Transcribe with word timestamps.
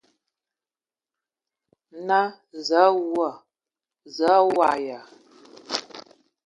Naa: 2.07 2.27
Zǝə 2.67 2.79
a 2.87 2.91
wu! 3.15 3.25
Zǝə 4.15 4.29
a 4.39 4.47
waag 4.55 4.79
ya? 4.87 4.99